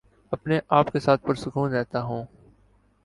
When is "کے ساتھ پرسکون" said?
0.91-1.73